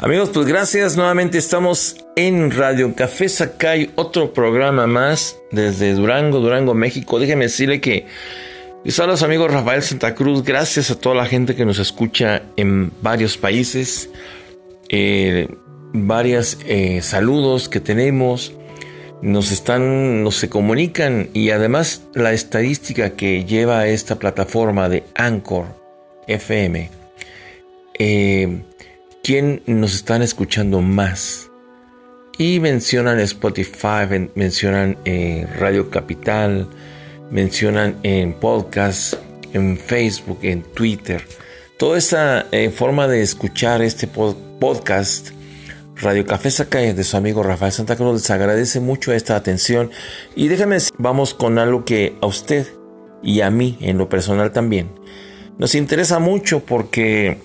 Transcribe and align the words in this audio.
Amigos, 0.00 0.30
pues 0.32 0.46
gracias. 0.46 0.96
Nuevamente 0.96 1.38
estamos 1.38 1.96
en 2.14 2.52
Radio 2.52 2.94
Café 2.94 3.28
Sacay, 3.28 3.90
otro 3.96 4.32
programa 4.32 4.86
más 4.86 5.36
desde 5.50 5.92
Durango, 5.94 6.38
Durango, 6.38 6.72
México. 6.74 7.18
Déjeme 7.18 7.46
decirle 7.46 7.80
que 7.80 8.06
a 8.98 9.06
los 9.06 9.22
amigos 9.22 9.52
Rafael 9.52 9.82
Santa 9.82 10.14
Cruz. 10.14 10.44
Gracias 10.44 10.90
a 10.90 10.98
toda 10.98 11.14
la 11.14 11.26
gente 11.26 11.54
que 11.54 11.64
nos 11.64 11.78
escucha 11.78 12.42
en 12.56 12.90
varios 13.02 13.36
países. 13.36 14.08
Eh, 14.88 15.48
varias 15.92 16.58
eh, 16.66 17.02
saludos 17.02 17.68
que 17.68 17.80
tenemos. 17.80 18.54
Nos 19.20 19.52
están, 19.52 20.22
nos 20.22 20.36
se 20.36 20.48
comunican 20.48 21.28
y 21.34 21.50
además 21.50 22.02
la 22.14 22.32
estadística 22.32 23.10
que 23.10 23.44
lleva 23.44 23.86
esta 23.88 24.18
plataforma 24.18 24.88
de 24.88 25.04
Anchor 25.14 25.66
FM. 26.26 26.90
Eh, 27.98 28.62
quién 29.22 29.62
nos 29.66 29.94
están 29.94 30.22
escuchando 30.22 30.80
más. 30.80 31.50
Y 32.38 32.60
mencionan 32.60 33.18
Spotify, 33.20 34.30
mencionan 34.34 34.96
eh, 35.04 35.46
Radio 35.58 35.90
Capital, 35.90 36.68
mencionan 37.30 37.96
en 38.04 38.32
podcast, 38.32 39.14
en 39.52 39.76
Facebook, 39.76 40.38
en 40.42 40.62
Twitter. 40.62 41.22
Toda 41.78 41.98
esa 41.98 42.46
eh, 42.52 42.70
forma 42.70 43.08
de 43.08 43.22
escuchar 43.22 43.82
este 43.82 44.06
podcast, 44.06 45.30
Radio 45.96 46.24
Café 46.26 46.50
Sacae 46.50 46.94
de 46.94 47.04
su 47.04 47.16
amigo 47.16 47.42
Rafael 47.42 47.72
Santa 47.72 47.96
Cruz, 47.96 48.14
les 48.14 48.30
agradece 48.30 48.78
mucho 48.80 49.12
esta 49.12 49.34
atención. 49.34 49.90
Y 50.36 50.48
déjame, 50.48 50.78
vamos 50.96 51.34
con 51.34 51.58
algo 51.58 51.84
que 51.84 52.16
a 52.20 52.26
usted 52.26 52.68
y 53.22 53.40
a 53.40 53.50
mí, 53.50 53.76
en 53.80 53.98
lo 53.98 54.08
personal 54.08 54.52
también, 54.52 54.90
nos 55.58 55.74
interesa 55.74 56.20
mucho 56.20 56.60
porque 56.60 57.38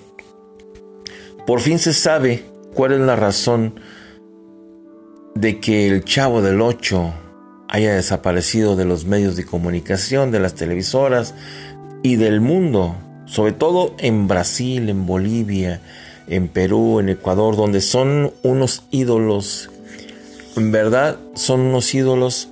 por 1.46 1.60
fin 1.60 1.78
se 1.78 1.92
sabe 1.92 2.44
cuál 2.74 2.92
es 2.92 3.00
la 3.00 3.16
razón 3.16 3.80
de 5.34 5.60
que 5.60 5.88
el 5.88 6.04
chavo 6.04 6.42
del 6.42 6.60
8 6.60 7.12
haya 7.68 7.94
desaparecido 7.94 8.76
de 8.76 8.84
los 8.84 9.04
medios 9.04 9.36
de 9.36 9.44
comunicación, 9.44 10.30
de 10.30 10.40
las 10.40 10.54
televisoras 10.54 11.34
y 12.02 12.16
del 12.16 12.40
mundo, 12.40 12.96
sobre 13.26 13.52
todo 13.52 13.94
en 13.98 14.28
Brasil, 14.28 14.88
en 14.88 15.06
Bolivia, 15.06 15.80
en 16.28 16.48
Perú, 16.48 17.00
en 17.00 17.08
Ecuador, 17.08 17.56
donde 17.56 17.80
son 17.80 18.32
unos 18.42 18.84
ídolos, 18.90 19.70
en 20.56 20.70
verdad 20.70 21.18
son 21.34 21.60
unos 21.60 21.92
ídolos 21.94 22.48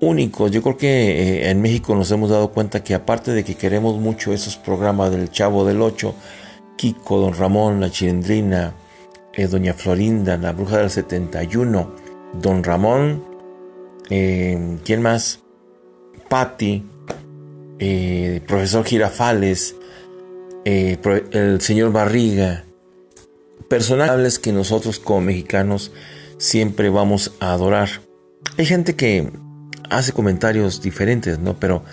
únicos. 0.00 0.50
Yo 0.50 0.62
creo 0.62 0.76
que 0.76 0.88
eh, 0.88 1.50
en 1.50 1.62
México 1.62 1.94
nos 1.94 2.10
hemos 2.10 2.30
dado 2.30 2.52
cuenta 2.52 2.84
que 2.84 2.94
aparte 2.94 3.32
de 3.32 3.44
que 3.44 3.54
queremos 3.54 3.98
mucho 3.98 4.32
esos 4.32 4.56
programas 4.56 5.10
del 5.10 5.30
Chavo 5.30 5.64
del 5.64 5.80
8, 5.80 6.14
Kiko, 6.76 7.18
Don 7.18 7.34
Ramón, 7.34 7.80
La 7.80 7.90
Chilindrina, 7.90 8.74
eh, 9.32 9.46
Doña 9.46 9.74
Florinda, 9.74 10.36
La 10.36 10.52
Bruja 10.52 10.78
del 10.78 10.90
71, 10.90 11.94
Don 12.34 12.62
Ramón, 12.62 13.24
eh, 14.10 14.78
¿quién 14.84 15.02
más? 15.02 15.40
Patti, 16.28 16.84
eh, 17.78 18.40
Profesor 18.46 18.84
Girafales, 18.84 19.76
el 20.64 21.60
señor 21.60 21.92
Barriga, 21.92 22.64
personajes 23.68 24.40
que 24.40 24.52
nosotros 24.52 24.98
como 24.98 25.20
mexicanos 25.20 25.92
siempre 26.38 26.88
vamos 26.90 27.32
a 27.40 27.52
adorar. 27.52 27.88
Hay 28.58 28.66
gente 28.66 28.96
que 28.96 29.30
hace 29.90 30.12
comentarios 30.12 30.82
diferentes, 30.82 31.38
¿no? 31.38 31.58
Pero 31.58 31.84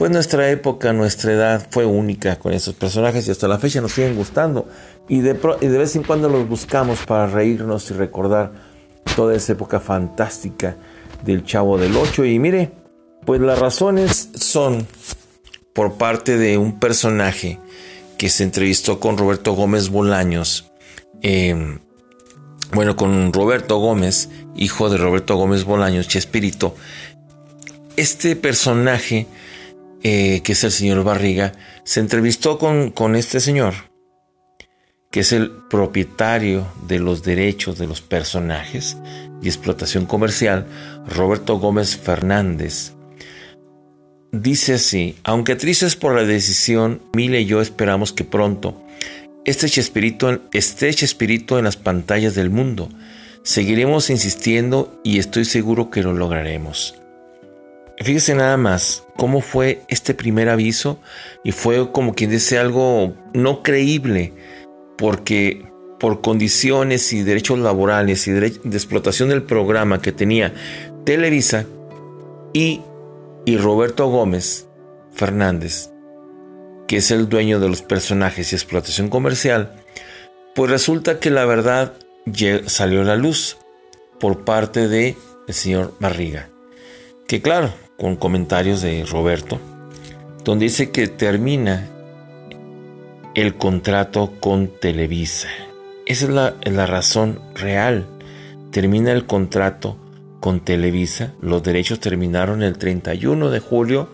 pues 0.00 0.10
nuestra 0.10 0.48
época, 0.48 0.94
nuestra 0.94 1.30
edad 1.30 1.66
fue 1.68 1.84
única 1.84 2.36
con 2.36 2.54
esos 2.54 2.74
personajes 2.74 3.28
y 3.28 3.32
hasta 3.32 3.46
la 3.46 3.58
fecha 3.58 3.82
nos 3.82 3.92
siguen 3.92 4.16
gustando. 4.16 4.66
Y 5.10 5.20
de, 5.20 5.34
vez 5.34 5.94
en 5.94 6.04
cuando 6.04 6.30
los 6.30 6.48
buscamos 6.48 7.00
para 7.00 7.26
reírnos 7.26 7.90
y 7.90 7.92
recordar 7.92 8.50
toda 9.14 9.36
esa 9.36 9.52
época 9.52 9.78
fantástica 9.78 10.74
del 11.22 11.44
Chavo 11.44 11.76
del 11.76 11.94
Ocho. 11.98 12.24
Y 12.24 12.38
mire, 12.38 12.70
pues 13.26 13.42
las 13.42 13.58
razones 13.58 14.30
son 14.36 14.86
por 15.74 15.98
parte 15.98 16.38
de 16.38 16.56
un 16.56 16.80
personaje 16.80 17.58
que 18.16 18.30
se 18.30 18.44
entrevistó 18.44 19.00
con 19.00 19.18
Roberto 19.18 19.52
Gómez 19.52 19.90
Bolaños. 19.90 20.72
Em, 21.20 21.78
bueno, 22.72 22.96
con 22.96 23.34
Roberto 23.34 23.76
Gómez, 23.76 24.30
hijo 24.56 24.88
de 24.88 24.96
Roberto 24.96 25.36
Gómez 25.36 25.64
Bolaños, 25.64 26.08
Chespirito. 26.08 26.74
Este 27.96 28.34
personaje 28.34 29.26
eh, 30.02 30.40
que 30.42 30.52
es 30.52 30.64
el 30.64 30.70
señor 30.70 31.04
Barriga, 31.04 31.52
se 31.84 32.00
entrevistó 32.00 32.58
con, 32.58 32.90
con 32.90 33.16
este 33.16 33.40
señor, 33.40 33.74
que 35.10 35.20
es 35.20 35.32
el 35.32 35.50
propietario 35.68 36.66
de 36.86 36.98
los 36.98 37.22
derechos 37.22 37.78
de 37.78 37.86
los 37.86 38.00
personajes 38.00 38.96
y 39.42 39.48
explotación 39.48 40.06
comercial, 40.06 40.66
Roberto 41.06 41.58
Gómez 41.58 41.96
Fernández. 41.96 42.92
Dice 44.32 44.74
así, 44.74 45.16
aunque 45.24 45.56
tristes 45.56 45.96
por 45.96 46.14
la 46.14 46.24
decisión, 46.24 47.02
Mile 47.12 47.40
y 47.40 47.46
yo 47.46 47.60
esperamos 47.60 48.12
que 48.12 48.24
pronto 48.24 48.80
este 49.46 49.68
Chespirito, 49.68 50.38
esté 50.52 50.92
Chespirito 50.92 51.58
en 51.58 51.64
las 51.64 51.76
pantallas 51.76 52.34
del 52.34 52.50
mundo. 52.50 52.90
Seguiremos 53.42 54.10
insistiendo 54.10 55.00
y 55.02 55.18
estoy 55.18 55.46
seguro 55.46 55.90
que 55.90 56.02
lo 56.02 56.12
lograremos. 56.12 56.99
Fíjese 58.02 58.34
nada 58.34 58.56
más 58.56 59.04
cómo 59.16 59.42
fue 59.42 59.82
este 59.88 60.14
primer 60.14 60.48
aviso 60.48 60.98
y 61.44 61.52
fue 61.52 61.92
como 61.92 62.14
quien 62.14 62.30
dice 62.30 62.58
algo 62.58 63.14
no 63.34 63.62
creíble 63.62 64.32
porque 64.96 65.66
por 65.98 66.22
condiciones 66.22 67.12
y 67.12 67.22
derechos 67.22 67.58
laborales 67.58 68.26
y 68.26 68.32
de 68.32 68.46
explotación 68.46 69.28
del 69.28 69.42
programa 69.42 70.00
que 70.00 70.12
tenía 70.12 70.54
Televisa 71.04 71.66
y, 72.54 72.80
y 73.44 73.58
Roberto 73.58 74.08
Gómez 74.08 74.66
Fernández, 75.12 75.90
que 76.88 76.96
es 76.96 77.10
el 77.10 77.28
dueño 77.28 77.60
de 77.60 77.68
los 77.68 77.82
personajes 77.82 78.52
y 78.52 78.56
explotación 78.56 79.10
comercial, 79.10 79.74
pues 80.54 80.70
resulta 80.70 81.20
que 81.20 81.28
la 81.28 81.44
verdad 81.44 81.92
salió 82.66 83.02
a 83.02 83.04
la 83.04 83.16
luz 83.16 83.58
por 84.18 84.44
parte 84.46 84.88
de 84.88 85.16
señor 85.48 85.94
Barriga. 86.00 86.48
Que 87.26 87.42
claro, 87.42 87.72
con 88.00 88.16
comentarios 88.16 88.80
de 88.80 89.04
Roberto, 89.04 89.60
donde 90.42 90.64
dice 90.64 90.90
que 90.90 91.06
termina 91.06 91.86
el 93.34 93.56
contrato 93.56 94.32
con 94.40 94.68
Televisa. 94.80 95.48
Esa 96.06 96.24
es 96.24 96.30
la, 96.30 96.54
la 96.64 96.86
razón 96.86 97.40
real. 97.54 98.06
Termina 98.70 99.12
el 99.12 99.26
contrato 99.26 99.98
con 100.40 100.60
Televisa. 100.60 101.34
Los 101.42 101.62
derechos 101.62 102.00
terminaron 102.00 102.62
el 102.62 102.78
31 102.78 103.50
de 103.50 103.60
julio 103.60 104.08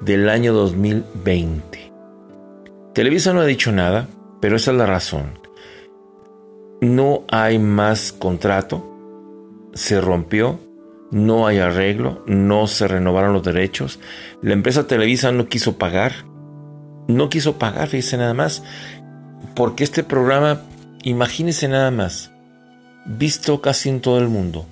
del 0.00 0.28
año 0.28 0.52
2020. 0.52 1.92
Televisa 2.94 3.32
no 3.32 3.40
ha 3.40 3.46
dicho 3.46 3.72
nada, 3.72 4.06
pero 4.40 4.56
esa 4.56 4.70
es 4.70 4.76
la 4.76 4.86
razón. 4.86 5.38
No 6.80 7.24
hay 7.28 7.58
más 7.58 8.12
contrato. 8.12 8.86
Se 9.74 10.00
rompió 10.00 10.60
no 11.10 11.46
hay 11.46 11.58
arreglo, 11.58 12.22
no 12.26 12.66
se 12.66 12.88
renovaron 12.88 13.32
los 13.32 13.42
derechos, 13.42 13.98
la 14.42 14.52
empresa 14.52 14.86
Televisa 14.86 15.32
no 15.32 15.48
quiso 15.48 15.78
pagar, 15.78 16.12
no 17.08 17.28
quiso 17.28 17.58
pagar, 17.58 17.88
fíjese 17.88 18.16
nada 18.16 18.34
más, 18.34 18.62
porque 19.54 19.84
este 19.84 20.02
programa, 20.02 20.62
imagínese 21.02 21.68
nada 21.68 21.90
más, 21.90 22.32
visto 23.06 23.60
casi 23.60 23.88
en 23.88 24.00
todo 24.00 24.18
el 24.18 24.28
mundo, 24.28 24.66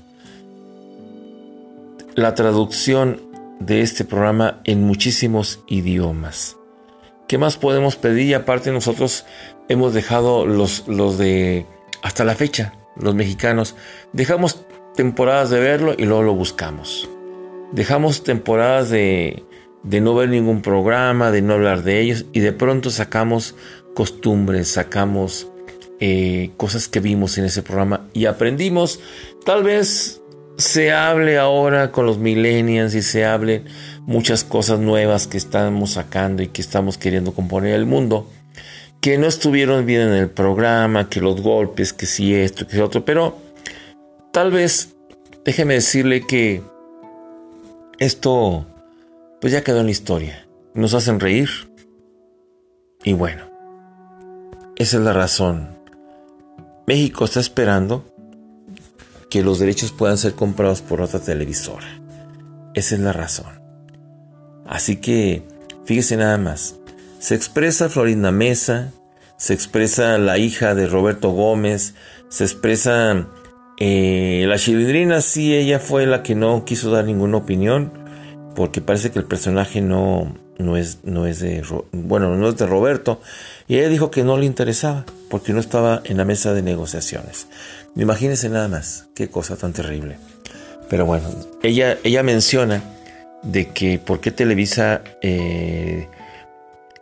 la 2.15 2.35
traducción 2.35 3.21
de 3.61 3.81
este 3.81 4.05
programa 4.05 4.61
en 4.65 4.83
muchísimos 4.83 5.61
idiomas. 5.69 6.57
¿Qué 7.29 7.39
más 7.39 7.57
podemos 7.57 7.97
pedir? 7.97 8.27
Y 8.27 8.35
aparte 8.35 8.71
nosotros 8.71 9.25
hemos 9.69 9.95
dejado 9.95 10.47
los, 10.47 10.87
los 10.87 11.17
de 11.19 11.67
hasta 12.03 12.25
la 12.25 12.35
fecha, 12.35 12.75
los 12.97 13.15
mexicanos, 13.15 13.75
dejamos 14.13 14.65
temporadas 14.95 15.51
de 15.51 15.61
verlo 15.61 15.95
y 15.97 16.05
luego 16.05 16.23
lo 16.23 16.35
buscamos. 16.35 17.09
Dejamos 17.73 18.23
temporadas 18.23 18.91
de, 18.91 19.45
de 19.83 20.01
no 20.01 20.15
ver 20.15 20.29
ningún 20.29 20.63
programa, 20.63 21.31
de 21.31 21.43
no 21.43 21.55
hablar 21.55 21.83
de 21.83 22.01
ellos 22.01 22.27
y 22.33 22.41
de 22.41 22.53
pronto 22.53 22.91
sacamos 22.91 23.55
costumbres, 23.95 24.69
sacamos 24.69 25.49
eh, 26.01 26.51
cosas 26.57 26.89
que 26.89 27.01
vimos 27.01 27.39
en 27.39 27.45
ese 27.45 27.63
programa 27.63 28.09
y 28.13 28.27
aprendimos. 28.27 29.01
Tal 29.45 29.63
vez 29.63 30.21
se 30.57 30.93
hable 30.93 31.39
ahora 31.39 31.91
con 31.91 32.07
los 32.07 32.19
millennials 32.19 32.95
y 32.95 33.03
se 33.03 33.25
hable 33.25 33.65
muchas 34.03 34.45
cosas 34.45 34.79
nuevas 34.79 35.27
que 35.27 35.37
estamos 35.37 35.93
sacando 35.93 36.43
y 36.43 36.49
que 36.49 36.63
estamos 36.63 36.99
queriendo 36.99 37.33
componer 37.33 37.75
el 37.75 37.87
mundo 37.87 38.29
que 39.05 39.19
no 39.19 39.27
estuvieron 39.27 39.85
bien 39.85 40.01
en 40.01 40.15
el 40.15 40.31
programa, 40.31 41.11
que 41.11 41.21
los 41.21 41.43
golpes, 41.43 41.93
que 41.93 42.07
si 42.07 42.35
esto, 42.35 42.67
que 42.67 42.77
si 42.77 42.81
otro, 42.81 43.05
pero 43.05 43.37
Tal 44.35 44.51
vez, 44.51 44.95
déjeme 45.47 45.75
decirle 45.75 46.27
que 46.27 46.63
esto, 47.99 48.67
pues 49.41 49.53
ya 49.53 49.65
quedó 49.65 49.81
en 49.81 49.87
la 49.87 49.93
historia. 49.93 50.47
Nos 50.75 50.93
hacen 50.93 51.21
reír. 51.21 51.49
Y 53.05 53.15
bueno, 53.15 53.45
esa 54.77 54.97
es 54.97 55.03
la 55.03 55.13
razón 55.13 55.75
México 56.87 57.25
está 57.25 57.41
esperando 57.41 58.05
que 59.31 59.43
los 59.43 59.59
derechos 59.59 59.93
puedan 59.93 60.19
ser 60.19 60.35
comprados 60.35 60.83
por 60.83 61.01
otra 61.01 61.19
televisora. 61.19 61.87
Esa 62.75 62.95
es 62.97 63.01
la 63.01 63.13
razón. 63.13 63.61
Así 64.67 64.97
que, 64.97 65.43
fíjese 65.87 66.17
nada 66.17 66.37
más. 66.37 66.77
Se 67.21 67.35
expresa 67.35 67.89
Florinda 67.89 68.33
Mesa, 68.33 68.93
se 69.39 69.55
expresa 69.55 70.19
la 70.19 70.37
hija 70.37 70.75
de 70.75 70.87
Roberto 70.87 71.31
Gómez, 71.31 71.95
se 72.29 72.45
expresa 72.45 73.29
eh, 73.79 74.45
la 74.47 74.57
chilindrina, 74.57 75.21
sí, 75.21 75.55
ella 75.55 75.79
fue 75.79 76.07
la 76.07 76.23
que 76.23 76.35
no 76.35 76.65
quiso 76.65 76.91
dar 76.91 77.05
ninguna 77.05 77.39
opinión, 77.39 77.93
porque 78.55 78.81
parece 78.81 79.11
que 79.11 79.19
el 79.19 79.25
personaje 79.25 79.81
no, 79.81 80.37
no, 80.59 80.77
es, 80.77 80.99
no 81.03 81.27
es 81.27 81.41
de, 81.41 81.63
bueno, 81.93 82.35
no 82.37 82.49
es 82.49 82.57
de 82.57 82.67
Roberto, 82.67 83.21
y 83.67 83.77
ella 83.77 83.89
dijo 83.89 84.11
que 84.11 84.23
no 84.23 84.39
le 84.39 84.47
interesaba, 84.47 85.05
porque 85.29 85.53
no 85.53 85.61
estaba 85.61 86.03
en 86.05 86.17
la 86.17 86.25
mesa 86.25 86.53
de 86.53 86.63
negociaciones. 86.63 87.49
Imagínense 87.97 88.49
nada 88.49 88.69
más, 88.69 89.09
qué 89.15 89.29
cosa 89.29 89.57
tan 89.57 89.73
terrible. 89.73 90.19
Pero 90.89 91.07
bueno, 91.07 91.29
ella, 91.63 91.99
ella 92.05 92.23
menciona 92.23 92.83
de 93.43 93.69
que 93.69 93.99
por 93.99 94.21
qué 94.21 94.31
Televisa 94.31 95.03
eh, 95.23 96.09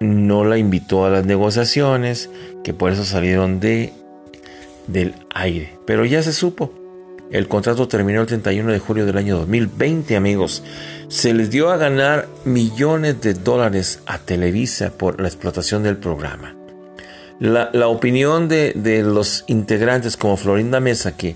no 0.01 0.45
la 0.45 0.59
invitó 0.59 1.05
a 1.05 1.11
las 1.11 1.27
negociaciones, 1.27 2.31
que 2.65 2.75
por 2.75 2.93
eso 2.93 3.05
salieron 3.05 3.61
de 3.61 3.93
del 4.87 5.14
aire. 5.34 5.79
Pero 5.87 6.05
ya 6.05 6.23
se 6.23 6.32
supo. 6.32 6.73
El 7.31 7.49
contrato 7.49 7.88
terminó 7.88 8.20
el 8.20 8.26
31 8.26 8.73
de 8.73 8.79
julio 8.79 9.06
del 9.06 9.17
año 9.17 9.38
2020, 9.38 10.17
amigos. 10.17 10.62
Se 11.08 11.32
les 11.32 11.50
dio 11.50 11.70
a 11.70 11.79
ganar 11.79 12.29
millones 12.44 13.23
de 13.23 13.32
dólares 13.32 14.00
a 14.05 14.19
Televisa 14.19 14.93
por 14.93 15.20
la 15.20 15.29
explotación 15.29 15.82
del 15.82 15.96
programa. 15.96 16.55
La, 17.40 17.88
opinión 17.88 18.49
de, 18.49 19.02
los 19.05 19.44
integrantes 19.49 20.17
como 20.17 20.37
Florinda 20.37 20.79
Mesa, 20.79 21.17
que, 21.17 21.35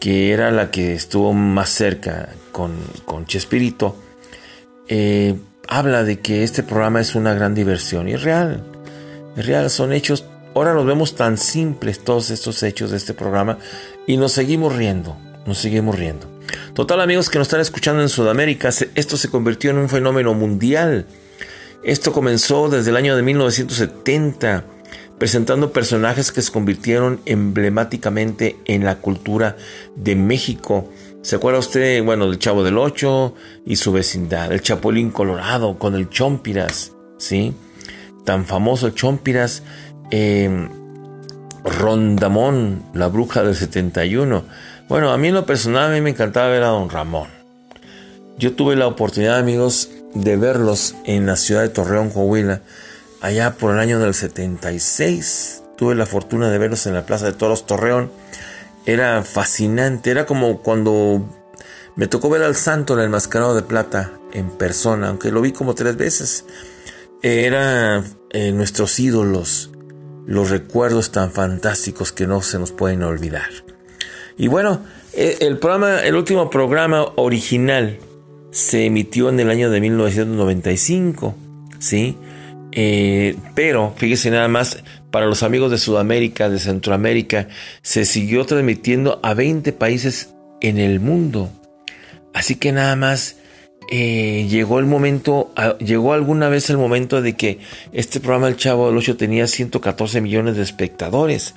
que 0.00 0.32
era 0.32 0.50
la 0.50 0.70
que 0.70 0.94
estuvo 0.94 1.32
más 1.32 1.68
cerca 1.68 2.30
con, 2.50 2.72
con 3.04 3.26
Chespirito, 3.26 3.96
eh, 4.88 5.36
habla 5.68 6.04
de 6.04 6.20
que 6.20 6.42
este 6.42 6.62
programa 6.62 7.00
es 7.00 7.14
una 7.14 7.34
gran 7.34 7.54
diversión. 7.54 8.08
Y 8.08 8.16
real. 8.16 8.64
Real, 9.36 9.70
son 9.70 9.92
hechos. 9.92 10.24
Ahora 10.54 10.74
los 10.74 10.86
vemos 10.86 11.14
tan 11.14 11.36
simples 11.36 12.02
todos 12.02 12.30
estos 12.30 12.62
hechos 12.62 12.90
de 12.90 12.96
este 12.96 13.14
programa 13.14 13.58
y 14.06 14.16
nos 14.16 14.32
seguimos 14.32 14.74
riendo. 14.74 15.16
Nos 15.46 15.58
seguimos 15.58 15.98
riendo. 15.98 16.26
Total 16.74 17.00
amigos 17.00 17.28
que 17.28 17.38
nos 17.38 17.48
están 17.48 17.60
escuchando 17.60 18.02
en 18.02 18.08
Sudamérica, 18.08 18.70
esto 18.94 19.16
se 19.16 19.28
convirtió 19.28 19.70
en 19.70 19.78
un 19.78 19.88
fenómeno 19.88 20.34
mundial. 20.34 21.06
Esto 21.82 22.12
comenzó 22.12 22.68
desde 22.68 22.90
el 22.90 22.96
año 22.96 23.16
de 23.16 23.22
1970, 23.22 24.64
presentando 25.18 25.72
personajes 25.72 26.32
que 26.32 26.42
se 26.42 26.52
convirtieron 26.52 27.20
emblemáticamente 27.26 28.56
en 28.64 28.84
la 28.84 28.96
cultura 28.96 29.56
de 29.96 30.16
México 30.16 30.88
¿Se 31.24 31.36
acuerda 31.36 31.58
usted, 31.58 32.04
bueno, 32.04 32.28
del 32.28 32.38
Chavo 32.38 32.62
del 32.62 32.76
Ocho 32.76 33.34
y 33.64 33.76
su 33.76 33.92
vecindad? 33.92 34.52
El 34.52 34.60
Chapulín 34.60 35.10
Colorado 35.10 35.78
con 35.78 35.94
el 35.94 36.10
Chompiras, 36.10 36.92
¿sí? 37.16 37.54
Tan 38.26 38.44
famoso 38.44 38.90
Chompiras. 38.90 39.62
Eh, 40.16 40.68
Rondamón, 41.64 42.84
la 42.92 43.08
bruja 43.08 43.42
del 43.42 43.56
71. 43.56 44.44
Bueno, 44.88 45.10
a 45.10 45.18
mí 45.18 45.26
en 45.26 45.34
lo 45.34 45.44
personal 45.44 45.90
a 45.90 45.92
mí 45.92 46.00
me 46.00 46.10
encantaba 46.10 46.50
ver 46.50 46.62
a 46.62 46.68
Don 46.68 46.88
Ramón. 46.88 47.30
Yo 48.38 48.52
tuve 48.54 48.76
la 48.76 48.86
oportunidad, 48.86 49.38
amigos, 49.38 49.90
de 50.14 50.36
verlos 50.36 50.94
en 51.04 51.26
la 51.26 51.34
ciudad 51.34 51.62
de 51.62 51.68
Torreón, 51.68 52.10
Coahuila, 52.10 52.60
allá 53.22 53.54
por 53.54 53.74
el 53.74 53.80
año 53.80 53.98
del 53.98 54.14
76. 54.14 55.64
Tuve 55.76 55.96
la 55.96 56.06
fortuna 56.06 56.48
de 56.48 56.58
verlos 56.58 56.86
en 56.86 56.94
la 56.94 57.06
Plaza 57.06 57.26
de 57.26 57.32
Toros 57.32 57.66
Torreón 57.66 58.12
era 58.86 59.24
fascinante, 59.24 60.10
era 60.10 60.26
como 60.26 60.60
cuando 60.60 61.26
me 61.96 62.06
tocó 62.06 62.28
ver 62.28 62.42
al 62.42 62.54
santo 62.54 62.94
en 62.94 63.00
el 63.00 63.08
mascarado 63.08 63.56
de 63.56 63.62
plata 63.62 64.12
en 64.32 64.50
persona, 64.50 65.08
aunque 65.08 65.32
lo 65.32 65.40
vi 65.40 65.52
como 65.52 65.74
tres 65.74 65.96
veces. 65.96 66.44
Era 67.22 68.04
eh, 68.30 68.52
nuestros 68.52 69.00
ídolos, 69.00 69.70
los 70.26 70.50
recuerdos 70.50 71.12
tan 71.12 71.30
fantásticos 71.30 72.12
que 72.12 72.26
no 72.26 72.42
se 72.42 72.58
nos 72.58 72.72
pueden 72.72 73.02
olvidar. 73.02 73.50
Y 74.36 74.48
bueno, 74.48 74.80
eh, 75.12 75.38
el 75.40 75.58
programa, 75.58 76.00
el 76.00 76.14
último 76.14 76.50
programa 76.50 77.04
original 77.16 77.98
se 78.50 78.86
emitió 78.86 79.28
en 79.28 79.40
el 79.40 79.50
año 79.50 79.70
de 79.70 79.80
1995, 79.80 81.34
¿sí? 81.78 82.16
Eh, 82.72 83.36
pero 83.54 83.94
fíjese 83.96 84.30
nada 84.30 84.48
más, 84.48 84.82
para 85.10 85.26
los 85.26 85.44
amigos 85.44 85.70
de 85.70 85.78
Sudamérica, 85.78 86.48
de 86.48 86.58
Centroamérica, 86.58 87.48
se 87.82 88.04
siguió 88.04 88.44
transmitiendo 88.46 89.20
a 89.22 89.34
20 89.34 89.72
países 89.72 90.34
en 90.60 90.78
el 90.78 90.98
mundo. 90.98 91.50
Así 92.32 92.56
que 92.56 92.72
nada 92.72 92.96
más 92.96 93.36
eh, 93.90 94.46
llegó 94.48 94.78
el 94.78 94.86
momento, 94.86 95.52
llegó 95.78 96.12
alguna 96.12 96.48
vez 96.48 96.70
el 96.70 96.78
momento 96.78 97.22
de 97.22 97.36
que 97.36 97.58
este 97.92 98.20
programa 98.20 98.48
El 98.48 98.56
Chavo 98.56 98.88
del 98.88 98.96
Ocho 98.96 99.16
tenía 99.16 99.46
114 99.46 100.20
millones 100.20 100.56
de 100.56 100.62
espectadores 100.62 101.54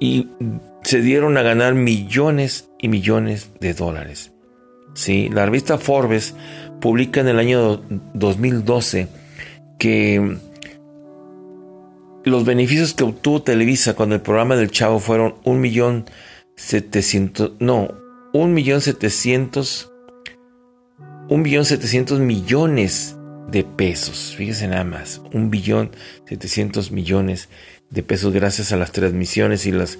y 0.00 0.28
se 0.82 1.00
dieron 1.00 1.36
a 1.36 1.42
ganar 1.42 1.74
millones 1.74 2.68
y 2.78 2.88
millones 2.88 3.50
de 3.60 3.74
dólares. 3.74 4.32
Sí, 4.94 5.30
la 5.32 5.46
revista 5.46 5.78
Forbes 5.78 6.34
publica 6.80 7.20
en 7.20 7.28
el 7.28 7.38
año 7.38 7.82
2012 8.14 9.08
que 9.78 10.36
los 12.24 12.44
beneficios 12.44 12.94
que 12.94 13.04
obtuvo 13.04 13.42
Televisa 13.42 13.94
cuando 13.94 14.16
el 14.16 14.20
programa 14.20 14.56
del 14.56 14.70
Chavo 14.70 14.98
fueron 14.98 15.36
un 15.44 15.60
millón 15.60 16.06
setecientos, 16.56 17.52
no, 17.58 17.94
un 18.32 18.54
millón 18.54 18.80
setecientos, 18.80 19.91
un 21.28 21.42
millón 21.42 21.64
setecientos 21.64 22.20
millones 22.20 23.16
de 23.48 23.64
pesos. 23.64 24.34
Fíjese 24.36 24.68
nada 24.68 24.84
más, 24.84 25.20
un 25.32 25.50
billón 25.50 25.90
setecientos 26.28 26.90
millones 26.90 27.48
de 27.90 28.02
pesos 28.02 28.32
gracias 28.32 28.72
a 28.72 28.76
las 28.76 28.92
transmisiones 28.92 29.66
y 29.66 29.72
las 29.72 29.98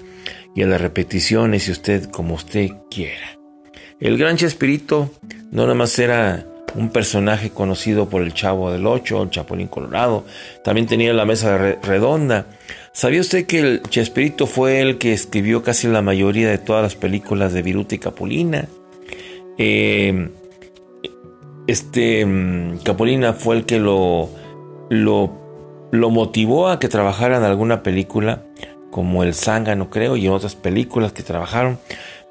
y 0.55 0.63
a 0.63 0.67
las 0.67 0.81
repeticiones, 0.81 1.67
y 1.67 1.71
usted 1.71 2.09
como 2.09 2.35
usted 2.35 2.69
quiera. 2.89 3.39
El 3.99 4.17
gran 4.17 4.37
Chespirito 4.37 5.11
no 5.51 5.63
nada 5.63 5.75
más 5.75 5.97
era 5.97 6.45
un 6.75 6.89
personaje 6.89 7.51
conocido 7.51 8.09
por 8.09 8.23
el 8.23 8.33
Chavo 8.33 8.71
del 8.71 8.85
Ocho, 8.87 9.21
el 9.21 9.29
Chapulín 9.29 9.67
Colorado. 9.67 10.25
También 10.63 10.87
tenía 10.87 11.13
la 11.13 11.25
mesa 11.25 11.57
redonda. 11.57 12.47
¿Sabía 12.91 13.21
usted 13.21 13.45
que 13.45 13.59
el 13.59 13.81
Chespirito 13.83 14.47
fue 14.47 14.81
el 14.81 14.97
que 14.97 15.13
escribió 15.13 15.63
casi 15.63 15.87
la 15.87 16.01
mayoría 16.01 16.49
de 16.49 16.57
todas 16.57 16.83
las 16.83 16.95
películas 16.95 17.53
de 17.53 17.61
Viruta 17.61 17.95
y 17.95 17.99
Capulina? 17.99 18.67
Eh, 19.57 20.29
este 21.67 22.25
mm, 22.25 22.79
Capulina 22.83 23.33
fue 23.33 23.57
el 23.57 23.65
que 23.65 23.79
lo, 23.79 24.29
lo, 24.89 25.31
lo 25.91 26.09
motivó 26.09 26.69
a 26.69 26.79
que 26.79 26.89
trabajara 26.89 27.37
en 27.37 27.43
alguna 27.43 27.83
película, 27.83 28.43
como 28.91 29.23
El 29.23 29.33
Zángano, 29.33 29.89
creo, 29.89 30.17
y 30.17 30.27
en 30.27 30.33
otras 30.33 30.55
películas 30.55 31.13
que 31.13 31.23
trabajaron, 31.23 31.79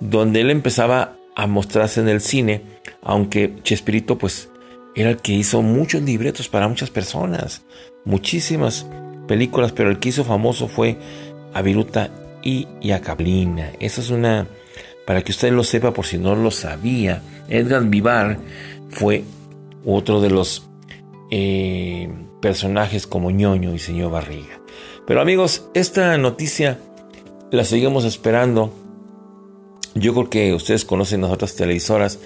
donde 0.01 0.41
él 0.41 0.51
empezaba 0.51 1.17
a 1.35 1.47
mostrarse 1.47 2.01
en 2.01 2.09
el 2.09 2.21
cine 2.21 2.63
aunque 3.03 3.53
Chespirito 3.63 4.17
pues 4.17 4.49
era 4.95 5.11
el 5.11 5.19
que 5.19 5.33
hizo 5.33 5.63
muchos 5.63 6.03
libretos 6.03 6.49
para 6.49 6.69
muchas 6.69 6.91
personas, 6.91 7.63
muchísimas 8.05 8.87
películas, 9.27 9.73
pero 9.73 9.91
el 9.91 9.99
que 9.99 10.11
hizo 10.11 10.25
famoso 10.25 10.69
fue 10.69 10.99
a 11.53 11.63
Viruta 11.63 12.11
y, 12.43 12.67
a 12.91 13.01
Cablina. 13.01 13.71
Esa 13.81 14.01
es 14.01 14.11
una, 14.11 14.47
para 15.07 15.23
que 15.23 15.33
usted 15.33 15.53
lo 15.53 15.65
sepa 15.65 15.93
por 15.93 16.07
si 16.07 16.19
no 16.19 16.37
lo 16.37 16.51
sabía, 16.51 17.23
Edgar 17.49 17.85
Vivar 17.85 18.39
fue 18.93 19.25
otro 19.85 20.21
de 20.21 20.31
los 20.31 20.69
eh, 21.31 22.09
personajes 22.41 23.07
como 23.07 23.31
ñoño 23.31 23.75
y 23.75 23.79
señor 23.79 24.13
Barriga. 24.13 24.61
Pero 25.07 25.21
amigos, 25.21 25.69
esta 25.75 26.17
noticia 26.19 26.79
la 27.51 27.65
seguimos 27.65 28.05
esperando. 28.05 28.73
Yo 29.95 30.15
creo 30.15 30.31
que 30.31 30.55
ustedes 30.55 30.85
conocen 30.85 31.23
las 31.23 31.33
otras 31.33 31.57
televisoras 31.57 32.21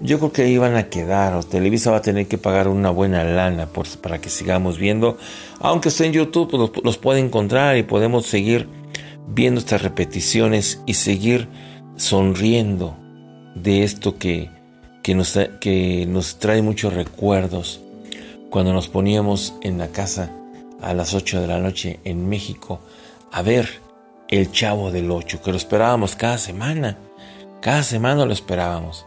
yo 0.00 0.18
creo 0.18 0.32
que 0.32 0.48
iban 0.48 0.76
a 0.76 0.88
quedar 0.88 1.34
o 1.34 1.42
Televisa 1.42 1.90
va 1.90 1.98
a 1.98 2.02
tener 2.02 2.28
que 2.28 2.38
pagar 2.38 2.68
una 2.68 2.90
buena 2.90 3.24
lana 3.24 3.68
para 4.00 4.20
que 4.20 4.30
sigamos 4.30 4.78
viendo. 4.78 5.18
Aunque 5.60 5.88
esté 5.88 6.06
en 6.06 6.12
YouTube, 6.12 6.50
pues 6.50 6.84
los, 6.84 6.98
puede 6.98 7.20
encontrar 7.20 7.76
y 7.76 7.82
podemos 7.82 8.26
seguir 8.26 8.68
viendo 9.26 9.60
estas 9.60 9.82
repeticiones 9.82 10.82
y 10.86 10.94
seguir 10.94 11.48
sonriendo 11.96 12.96
de 13.56 13.82
esto 13.82 14.18
que, 14.18 14.50
que, 15.08 15.14
nos, 15.14 15.38
que 15.58 16.04
nos 16.06 16.38
trae 16.38 16.60
muchos 16.60 16.92
recuerdos. 16.92 17.80
Cuando 18.50 18.74
nos 18.74 18.88
poníamos 18.88 19.54
en 19.62 19.78
la 19.78 19.88
casa 19.88 20.30
a 20.82 20.92
las 20.92 21.14
8 21.14 21.40
de 21.40 21.46
la 21.46 21.60
noche 21.60 21.98
en 22.04 22.28
México 22.28 22.80
a 23.32 23.40
ver 23.40 23.80
el 24.28 24.52
Chavo 24.52 24.90
del 24.90 25.10
8, 25.10 25.40
que 25.40 25.50
lo 25.50 25.56
esperábamos 25.56 26.14
cada 26.14 26.36
semana. 26.36 26.98
Cada 27.62 27.84
semana 27.84 28.26
lo 28.26 28.34
esperábamos. 28.34 29.06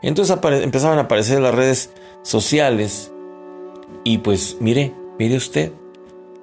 Entonces 0.00 0.38
empezaban 0.62 0.98
a 0.98 1.02
aparecer 1.02 1.40
las 1.40 1.56
redes 1.56 1.90
sociales 2.22 3.10
y 4.04 4.18
pues 4.18 4.58
mire, 4.60 4.94
mire 5.18 5.36
usted, 5.36 5.72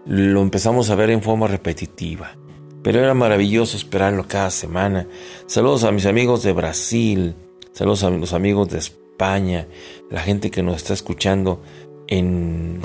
lo 0.07 0.41
empezamos 0.41 0.89
a 0.89 0.95
ver 0.95 1.09
en 1.11 1.21
forma 1.21 1.47
repetitiva. 1.47 2.35
pero 2.83 2.99
era 2.99 3.13
maravilloso 3.13 3.77
esperarlo 3.77 4.27
cada 4.27 4.51
semana. 4.51 5.07
Saludos 5.45 5.85
a 5.85 5.91
mis 5.93 6.05
amigos 6.05 6.43
de 6.43 6.51
Brasil, 6.51 7.35
saludos 7.73 8.03
a 8.03 8.09
los 8.09 8.33
amigos 8.33 8.69
de 8.69 8.79
España, 8.79 9.67
la 10.09 10.21
gente 10.21 10.51
que 10.51 10.63
nos 10.63 10.77
está 10.77 10.93
escuchando 10.93 11.61
en, 12.07 12.81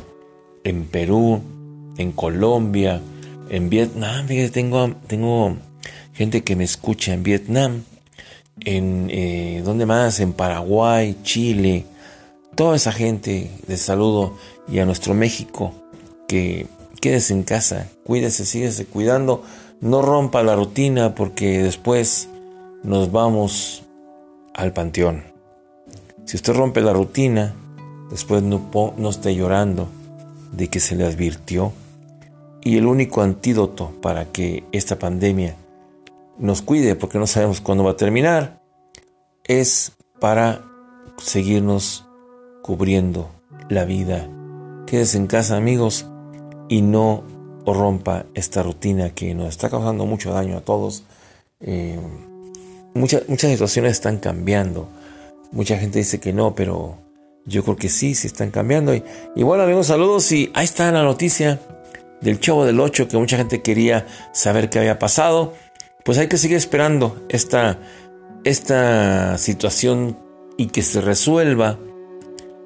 en 0.65 0.85
Perú, 0.87 1.43
en 1.97 2.13
Colombia, 2.13 3.01
en 3.49 3.71
Vietnam. 3.71 4.27
Tengo, 4.53 4.95
tengo 5.07 5.57
gente 6.13 6.43
que 6.43 6.57
me 6.57 6.65
escucha 6.65 7.15
en 7.15 7.23
Vietnam, 7.23 7.83
en 8.61 9.09
eh, 9.11 9.63
¿dónde 9.65 9.87
más? 9.87 10.21
En 10.21 10.33
Paraguay, 10.33 11.19
Chile, 11.23 11.87
toda 12.55 12.77
esa 12.77 12.93
gente 12.93 13.51
de 13.67 13.77
saludo 13.77 14.37
y 14.69 14.79
a 14.79 14.87
nuestro 14.87 15.15
México 15.15 15.75
que 16.29 16.67
quédese 17.01 17.35
en 17.35 17.43
casa, 17.43 17.91
cuídese, 18.05 18.45
síguese 18.45 18.87
cuidando, 18.87 19.43
no 19.81 20.03
rompa 20.03 20.43
la 20.43 20.57
rutina 20.57 21.15
porque 21.15 21.63
después 21.63 22.29
nos 22.83 23.13
vamos 23.13 23.84
al 24.55 24.73
panteón. 24.73 25.25
Si 26.25 26.37
usted 26.37 26.55
rompe 26.55 26.81
la 26.81 26.93
rutina, 26.93 27.55
después 28.11 28.43
no, 28.43 28.71
no 28.97 29.11
esté 29.11 29.35
llorando 29.35 29.89
de 30.53 30.69
que 30.69 30.81
se 30.81 30.97
le 30.97 31.05
advirtió. 31.05 31.73
Y 32.63 32.79
el 32.79 32.87
único 32.87 33.21
antídoto 33.21 33.93
para 34.01 34.27
que 34.33 34.65
esta 34.73 34.99
pandemia 34.99 35.55
nos 36.39 36.63
cuide, 36.63 36.95
porque 36.95 37.19
no 37.19 37.27
sabemos 37.27 37.61
cuándo 37.61 37.85
va 37.85 37.91
a 37.91 37.97
terminar, 37.97 38.63
es 39.45 39.93
para 40.19 40.65
seguirnos 41.19 42.07
cubriendo 42.63 43.31
la 43.69 43.85
vida. 43.85 44.29
Quédese 44.87 45.19
en 45.19 45.27
casa 45.27 45.57
amigos 45.57 46.07
y 46.69 46.81
no 46.81 47.23
rompa 47.67 48.25
esta 48.35 48.63
rutina 48.63 49.11
que 49.11 49.35
nos 49.35 49.49
está 49.49 49.69
causando 49.69 50.07
mucho 50.07 50.33
daño 50.33 50.57
a 50.57 50.61
todos. 50.63 51.05
Eh, 51.61 51.99
muchas, 52.95 53.29
muchas 53.29 53.51
situaciones 53.51 53.93
están 53.93 54.19
cambiando. 54.19 54.89
Mucha 55.53 55.79
gente 55.79 55.99
dice 55.99 56.19
que 56.21 56.33
no, 56.33 56.55
pero 56.55 56.99
yo 57.47 57.63
creo 57.63 57.77
que 57.77 57.89
sí, 57.89 58.15
sí 58.15 58.27
están 58.27 58.51
cambiando. 58.51 58.95
Y, 58.95 59.43
bueno 59.43 59.65
amigos, 59.65 59.89
saludos 59.89 60.31
y 60.33 60.51
ahí 60.55 60.65
está 60.65 60.91
la 60.91 61.03
noticia 61.03 61.61
del 62.21 62.41
Chavo 62.41 62.65
del 62.65 62.81
8 62.81 63.09
que 63.09 63.19
mucha 63.19 63.37
gente 63.37 63.63
quería 63.63 64.07
saber 64.33 64.71
qué 64.71 64.79
había 64.79 64.99
pasado. 64.99 65.53
Pues 66.05 66.19
hay 66.19 66.29
que 66.29 66.39
seguir 66.39 66.57
esperando 66.57 67.25
esta, 67.29 67.79
esta 68.45 69.39
situación 69.39 70.19
y 70.57 70.67
que 70.67 70.83
se 70.83 71.01
resuelva 71.01 71.79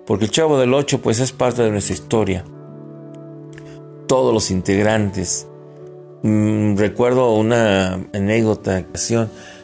porque 0.08 0.24
el 0.24 0.30
Chavo 0.30 0.58
del 0.58 0.72
Ocho 0.72 1.02
pues 1.02 1.20
es 1.20 1.32
parte 1.32 1.62
de 1.62 1.70
nuestra 1.70 1.92
historia. 1.92 2.42
Todos 4.06 4.32
los 4.32 4.50
integrantes. 4.50 5.46
Mm, 6.22 6.78
recuerdo 6.78 7.34
una 7.34 8.00
anécdota, 8.14 8.86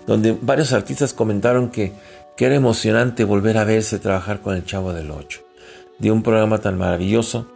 donde 0.07 0.37
varios 0.41 0.73
artistas 0.73 1.15
comentaron 1.15 1.71
que, 1.71 1.93
que 2.37 2.47
era 2.47 2.55
emocionante 2.55 3.25
volver 3.25 3.59
a 3.59 3.65
verse 3.65 3.99
trabajar 3.99 4.41
con 4.41 4.55
el 4.55 4.65
Chavo 4.65 4.93
del 4.93 5.11
Ocho. 5.11 5.41
De 5.99 6.11
un 6.11 6.23
programa 6.23 6.59
tan 6.59 6.77
maravilloso. 6.79 7.47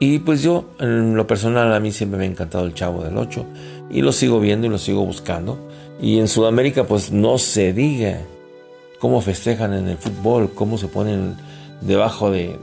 Y 0.00 0.20
pues 0.20 0.42
yo, 0.42 0.70
en 0.78 1.16
lo 1.16 1.26
personal, 1.26 1.72
a 1.72 1.80
mí 1.80 1.92
siempre 1.92 2.18
me 2.18 2.24
ha 2.24 2.28
encantado 2.28 2.64
el 2.64 2.74
Chavo 2.74 3.02
del 3.02 3.16
Ocho. 3.16 3.46
Y 3.90 4.02
lo 4.02 4.12
sigo 4.12 4.40
viendo 4.40 4.66
y 4.66 4.70
lo 4.70 4.78
sigo 4.78 5.04
buscando. 5.04 5.58
Y 6.00 6.18
en 6.18 6.28
Sudamérica, 6.28 6.84
pues 6.84 7.10
no 7.10 7.38
se 7.38 7.72
diga 7.72 8.20
cómo 8.98 9.20
festejan 9.20 9.74
en 9.74 9.88
el 9.88 9.98
fútbol, 9.98 10.52
cómo 10.54 10.78
se 10.78 10.88
ponen 10.88 11.36
debajo 11.80 12.30
de, 12.30 12.58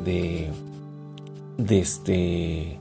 de, 1.57 1.79
este, 1.79 2.79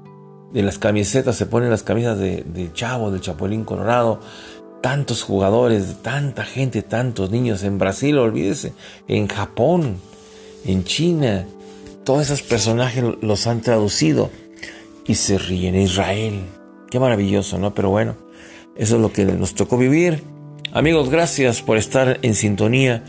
de 0.53 0.63
las 0.63 0.79
camisetas, 0.79 1.37
se 1.37 1.47
ponen 1.47 1.71
las 1.71 1.83
camisas 1.83 2.19
de, 2.19 2.71
Chavo, 2.73 3.11
del 3.11 3.21
Chapulín 3.21 3.65
Colorado, 3.65 4.21
tantos 4.85 5.23
jugadores, 5.23 6.03
tanta 6.03 6.45
gente, 6.45 6.83
tantos 6.83 7.31
niños 7.31 7.63
en 7.63 7.79
Brasil, 7.79 8.19
olvídese, 8.19 8.75
en 9.09 9.29
Japón, 9.29 9.97
en 10.67 10.85
China, 10.85 11.47
todos 12.05 12.25
esos 12.25 12.43
personajes 12.43 13.03
los 13.23 13.47
han 13.47 13.63
traducido 13.63 14.29
y 15.07 15.15
se 15.15 15.39
ríen. 15.39 15.75
Israel, 15.75 16.43
qué 16.91 17.01
maravilloso, 17.01 17.57
¿no? 17.57 17.75
Pero 17.75 17.89
bueno, 17.89 18.15
eso 18.77 18.97
es 18.97 19.01
lo 19.01 19.11
que 19.11 19.25
nos 19.25 19.55
tocó 19.55 19.79
vivir. 19.79 20.23
Amigos, 20.75 21.09
gracias 21.09 21.63
por 21.63 21.79
estar 21.79 22.19
en 22.21 22.35
sintonía 22.35 23.03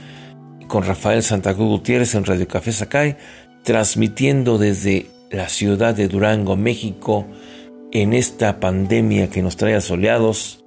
con 0.69 0.85
Rafael 0.85 1.23
Santa 1.23 1.53
Cruz 1.55 1.67
Gutiérrez 1.67 2.15
en 2.15 2.23
Radio 2.23 2.47
Café 2.47 2.71
Sacay, 2.71 3.17
transmitiendo 3.65 4.57
desde 4.57 5.07
la 5.29 5.49
ciudad 5.49 5.93
de 5.93 6.07
Durango, 6.07 6.55
México, 6.55 7.25
en 7.91 8.13
esta 8.13 8.61
pandemia 8.61 9.29
que 9.29 9.41
nos 9.41 9.57
trae 9.57 9.75
asoleados. 9.75 10.64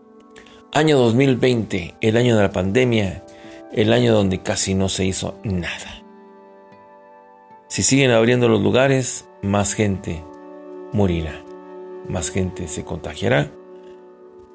Año 0.75 0.99
2020, 0.99 1.95
el 2.03 2.17
año 2.19 2.37
de 2.37 2.43
la 2.43 2.53
pandemia, 2.53 3.25
el 3.73 3.91
año 3.91 4.13
donde 4.13 4.43
casi 4.43 4.75
no 4.75 4.91
se 4.91 5.07
hizo 5.07 5.39
nada. 5.43 6.03
Si 7.69 7.83
siguen 7.83 8.11
abriendo 8.11 8.51
los 8.51 8.63
lugares, 8.63 9.27
más 9.41 9.73
gente 9.73 10.23
morirá, 10.93 11.43
más 12.07 12.31
gente 12.31 12.69
se 12.69 12.85
contagiará. 12.85 13.51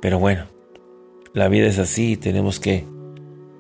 Pero 0.02 0.20
bueno, 0.20 0.46
la 1.34 1.48
vida 1.48 1.66
es 1.66 1.80
así 1.80 2.12
y 2.12 2.18
tenemos 2.18 2.60
que 2.60 2.86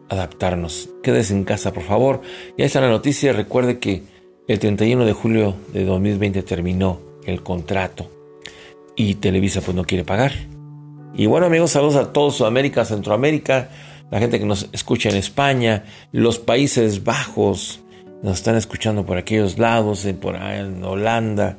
adaptarnos. 0.08 0.92
Quédese 1.02 1.34
en 1.34 1.46
casa, 1.46 1.74
por 1.74 1.84
favor. 1.84 2.22
Ya 2.56 2.66
está 2.66 2.82
la 2.82 2.90
noticia. 2.90 3.34
Recuerde 3.34 3.80
que 3.80 4.04
el 4.48 4.60
31 4.60 5.06
de 5.06 5.14
julio 5.14 5.56
de 5.74 5.86
2020 5.86 6.44
terminó 6.44 7.00
el 7.26 7.42
contrato 7.42 8.12
y 8.96 9.16
Televisa 9.16 9.62
pues 9.62 9.76
no 9.76 9.86
quiere 9.86 10.04
pagar. 10.04 10.53
Y 11.14 11.28
bueno 11.28 11.46
amigos, 11.46 11.72
saludos 11.72 11.96
a 11.96 12.12
todos 12.12 12.36
Sudamérica, 12.36 12.86
Centroamérica, 12.86 13.70
la 14.10 14.20
gente 14.20 14.40
que 14.40 14.46
nos 14.46 14.70
escucha 14.72 15.10
en 15.10 15.16
España, 15.16 15.86
los 16.12 16.40
Países 16.40 17.04
Bajos, 17.04 17.82
nos 18.22 18.38
están 18.38 18.56
escuchando 18.56 19.06
por 19.06 19.18
aquellos 19.18 19.60
lados, 19.60 20.08
por 20.20 20.36
en 20.36 20.84
Holanda, 20.84 21.58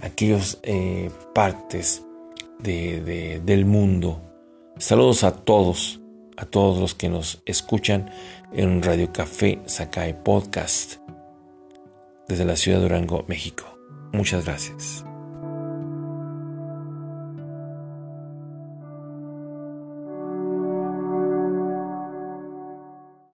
aquellos 0.00 0.58
eh, 0.62 1.10
partes 1.34 2.04
del 2.60 3.66
mundo. 3.66 4.20
Saludos 4.78 5.24
a 5.24 5.32
todos 5.32 6.00
a 6.36 6.46
todos 6.46 6.78
los 6.78 6.94
que 6.94 7.08
nos 7.08 7.42
escuchan 7.46 8.10
en 8.52 8.82
Radio 8.82 9.12
Café 9.12 9.60
Sakai 9.66 10.22
Podcast 10.22 10.96
desde 12.28 12.44
la 12.44 12.56
ciudad 12.56 12.78
de 12.78 12.84
Durango, 12.84 13.24
México. 13.28 13.64
Muchas 14.12 14.44
gracias. 14.44 15.04